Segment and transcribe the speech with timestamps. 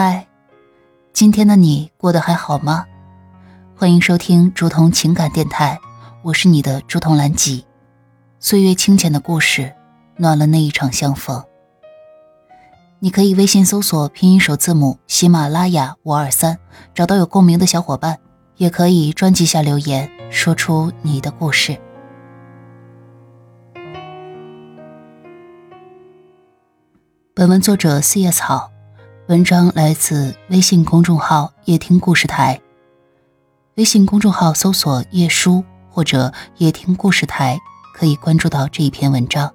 [0.00, 0.28] 嗨，
[1.12, 2.86] 今天的你过得还好吗？
[3.74, 5.76] 欢迎收听竹筒情感电台，
[6.22, 7.66] 我是你的竹筒兰吉。
[8.38, 9.74] 岁月清浅的故事，
[10.16, 11.42] 暖了那一场相逢。
[13.00, 16.56] 你可以微信搜索拼音首字母喜马拉雅五二三，
[16.94, 18.20] 找到有共鸣的小伙伴，
[18.56, 21.76] 也可以专辑下留言，说出你的故事。
[27.34, 28.70] 本文作者四叶草，
[29.28, 32.58] 文章来自微信公众号夜听故事台。
[33.74, 37.60] 微信公众号搜索“夜书”或者“夜听故事台”，
[37.92, 39.52] 可以关注到这一篇文章。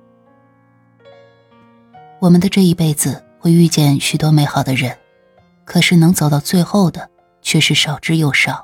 [2.19, 4.95] 我们的这一辈子会遇见许多美好的人，
[5.65, 7.09] 可是能走到最后的
[7.41, 8.61] 却是少之又少。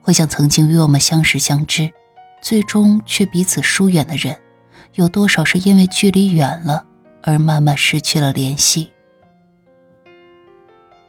[0.00, 1.92] 回想曾经与我们相识相知，
[2.40, 4.34] 最终却彼此疏远的人，
[4.94, 6.86] 有多少是因为距离远了？
[7.22, 8.90] 而慢慢失去了联系。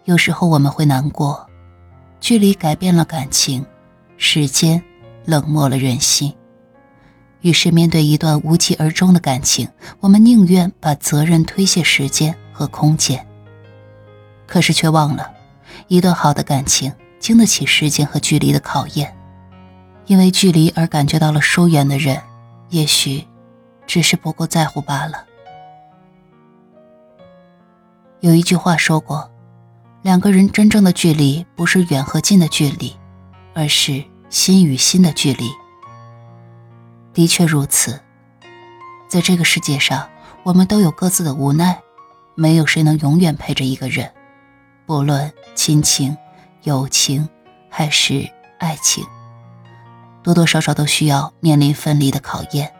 [0.05, 1.47] 有时候我们会难过，
[2.19, 3.65] 距离改变了感情，
[4.17, 4.81] 时间
[5.25, 6.31] 冷漠了人心。
[7.41, 9.67] 于是面对一段无疾而终的感情，
[9.99, 13.25] 我们宁愿把责任推卸时间和空间。
[14.45, 15.31] 可是却忘了，
[15.87, 19.11] 一段好的感情经得起时间和距离的考验。
[20.05, 22.21] 因为距离而感觉到了疏远的人，
[22.69, 23.25] 也许
[23.87, 25.25] 只是不够在乎罢了。
[28.19, 29.31] 有一句话说过，
[30.05, 32.95] 两个人真正的距离不是远和近的距离，
[33.55, 35.49] 而是心与心的距离。
[37.11, 37.99] 的确如此，
[39.07, 40.07] 在这个世界上，
[40.43, 41.81] 我们都有各自的无奈，
[42.35, 44.07] 没有谁能永远陪着一个人，
[44.85, 46.15] 不论亲情、
[46.61, 47.27] 友情
[47.67, 49.03] 还是爱情，
[50.21, 52.71] 多多少少都需要面临分离的考验。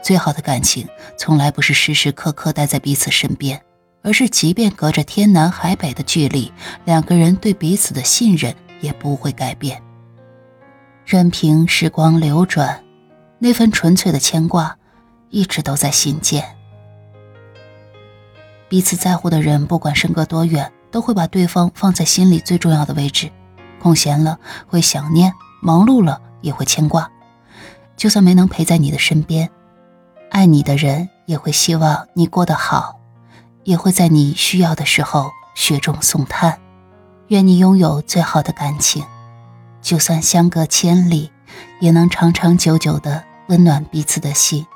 [0.00, 0.86] 最好的感情，
[1.18, 3.60] 从来不是时时刻刻待在彼此身边。
[4.04, 6.52] 而是，即便隔着天南海北的距离，
[6.84, 9.82] 两个人对彼此的信任也不会改变。
[11.06, 12.84] 任凭时光流转，
[13.38, 14.76] 那份纯粹的牵挂
[15.30, 16.44] 一直都在心间。
[18.68, 23.30] 彼此在乎的人，不管身隔多远，都会把对方放在心里最重要的位置。
[23.80, 25.32] 空闲了会想念，
[25.62, 27.10] 忙碌了也会牵挂。
[27.96, 29.48] 就算没能陪在你的身边，
[30.28, 33.00] 爱你的人也会希望你过得好。
[33.64, 36.60] 也会在你需要的时候雪中送炭。
[37.28, 39.04] 愿你拥有最好的感情，
[39.80, 41.32] 就算相隔千里，
[41.80, 44.66] 也能长长久久的温暖彼此的心。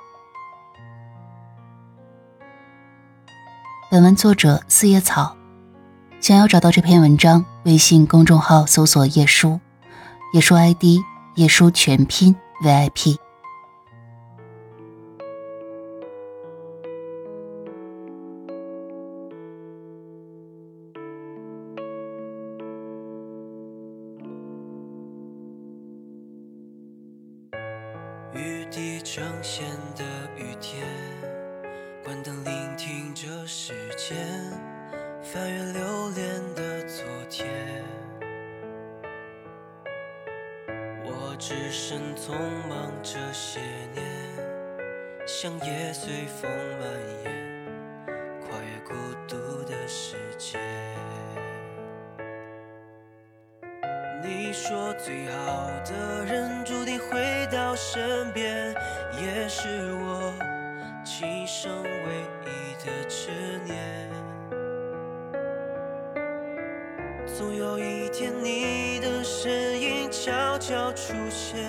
[3.91, 5.37] 本文作者四叶草，
[6.21, 9.61] 想要找到这篇文章，微信公众号搜索“叶书”，
[10.33, 10.85] 叶书 ID
[11.37, 13.19] 叶书全拼 VIP。
[28.35, 29.67] 雨滴成线
[29.97, 30.05] 的
[30.37, 30.87] 雨天，
[32.05, 34.19] 关灯聆听这时间，
[35.23, 37.49] 翻阅留恋的昨天。
[41.05, 42.35] 我只剩匆
[42.69, 43.61] 忙这些
[43.95, 44.05] 年，
[45.27, 46.87] 像叶随风蔓
[47.25, 47.58] 延，
[54.23, 58.75] 你说最好的人注定会到身边，
[59.17, 60.35] 也是我
[61.05, 61.89] 今生唯
[62.45, 63.31] 一的执
[63.65, 64.09] 念。
[67.27, 71.63] 总有一天，你的身影悄悄出现，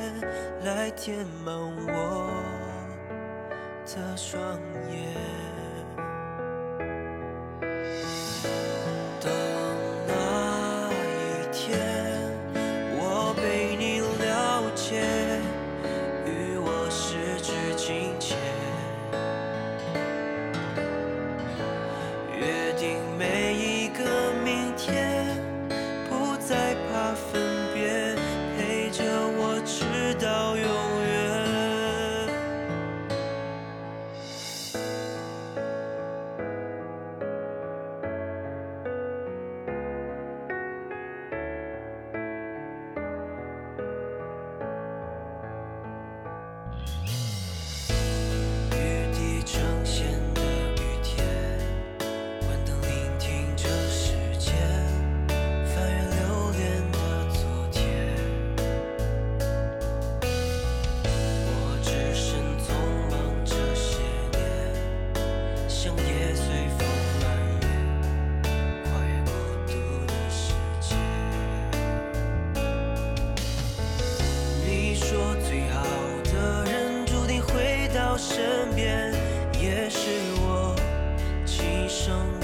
[0.64, 2.32] 来填满我
[3.86, 4.42] 的双
[4.90, 5.59] 眼。
[82.10, 82.39] 手。